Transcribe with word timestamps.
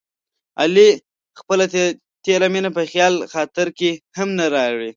علي 0.61 0.89
خپله 1.39 1.65
تېره 2.25 2.47
مینه 2.53 2.69
په 2.77 2.83
خیال 2.91 3.15
خاطر 3.33 3.67
کې 3.77 3.91
هم 4.17 4.29
نه 4.39 4.45
راوړي. 4.55 4.89